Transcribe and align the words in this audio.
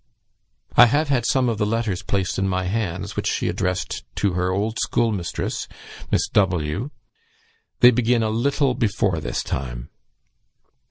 I 0.75 0.87
have 0.87 1.09
had 1.09 1.27
some 1.27 1.47
of 1.47 1.59
the 1.59 1.65
letters 1.67 2.01
placed 2.01 2.39
in 2.39 2.47
my 2.49 2.63
hands, 2.63 3.15
which 3.15 3.27
she 3.27 3.47
addressed 3.49 4.03
to 4.15 4.33
her 4.33 4.49
old 4.51 4.79
schoolmistress, 4.79 5.67
Miss 6.09 6.27
W. 6.29 6.89
They 7.81 7.91
begin 7.91 8.23
a 8.23 8.31
little 8.31 8.73
before 8.73 9.19
this 9.19 9.43
time. 9.43 9.91